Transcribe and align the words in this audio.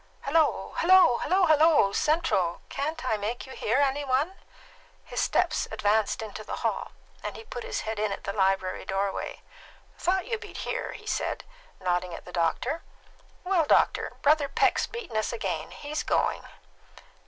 "Hello! 0.21 0.73
hello! 0.77 1.19
hello! 1.19 1.45
Hello, 1.45 1.91
Central! 1.93 2.61
Can't 2.69 3.05
I 3.05 3.17
make 3.17 3.45
you 3.45 3.51
hear, 3.53 3.77
any 3.77 4.03
one?" 4.03 4.33
His 5.05 5.19
steps 5.21 5.67
advanced 5.69 6.23
into 6.23 6.43
the 6.43 6.55
hall, 6.65 6.93
and 7.21 7.35
he 7.35 7.43
put 7.43 7.63
his 7.63 7.81
head 7.81 7.99
in 7.99 8.11
at 8.11 8.23
the 8.23 8.33
library 8.33 8.83
doorway. 8.83 9.43
"Thought 9.99 10.25
you'd 10.25 10.41
be 10.41 10.53
here," 10.55 10.93
he 10.93 11.05
said, 11.05 11.43
nodding 11.79 12.15
at 12.15 12.25
the 12.25 12.33
doctor. 12.33 12.81
"Well, 13.43 13.65
doctor, 13.65 14.13
Brother 14.23 14.49
Peck's 14.49 14.87
beaten 14.87 15.15
us 15.17 15.31
again. 15.31 15.69
He's 15.69 16.01
going." 16.01 16.47